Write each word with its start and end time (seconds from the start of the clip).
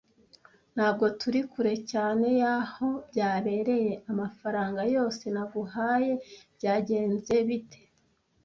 Ntabwo 0.75 1.05
turi 1.19 1.41
kure 1.51 1.73
cyane 1.91 2.27
y'aho 2.41 2.89
byabereye. 3.09 3.91
Amafaranga 4.11 4.81
yose 4.95 5.23
naguhaye 5.35 6.11
byagenze 6.55 7.35
bite? 7.47 7.79